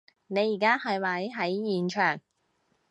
[0.25, 2.19] 你而家係咪喺現場？